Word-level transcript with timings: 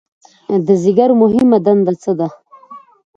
د 0.65 0.67
ځیګر 0.83 1.09
مهمه 1.21 1.57
دنده 1.65 1.93
څه 2.01 2.11
ده؟ 2.19 2.27